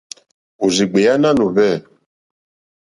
Òrzìɡbèá 0.63 1.13
nánù 1.21 1.43
hwɛ̂. 1.53 1.73